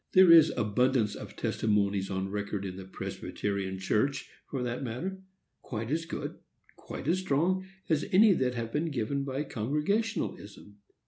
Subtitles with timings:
[0.13, 5.21] There is abundance of testimonies on record in the Presbyterian Church, for that matter,
[5.61, 6.39] quite as good and
[6.75, 10.77] quite as strong as any that have been given by Congregationalism.